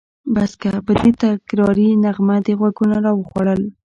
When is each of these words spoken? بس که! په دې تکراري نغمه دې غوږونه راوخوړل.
بس 0.35 0.51
که! 0.61 0.71
په 0.85 0.91
دې 0.99 1.11
تکراري 1.21 1.89
نغمه 2.03 2.37
دې 2.45 2.53
غوږونه 2.59 2.95
راوخوړل. 3.05 3.61